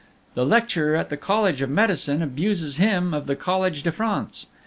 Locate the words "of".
1.61-1.69, 3.13-3.27